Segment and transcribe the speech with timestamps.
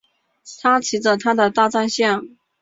[0.63, 2.27] 他骑着他的大战象。